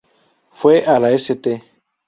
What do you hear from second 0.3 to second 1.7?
Fue a la St.